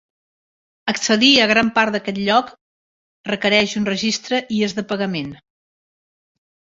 Accedir 0.91 1.29
a 1.41 1.45
gran 1.51 1.67
part 1.75 1.95
d'aquest 1.97 2.21
lloc 2.29 2.49
requereix 3.31 3.75
un 3.81 3.85
registre 3.91 4.39
i 4.57 4.63
és 4.69 4.73
de 4.79 4.85
pagament. 4.93 5.29